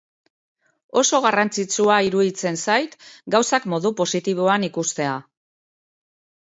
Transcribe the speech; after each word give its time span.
Oso 1.01 1.19
garrantzitsua 1.25 1.99
iruditzen 2.09 2.59
zait 2.65 2.97
gauzak 3.37 3.71
modu 3.77 3.95
positiboan 4.03 4.69
ikustea. 4.73 5.17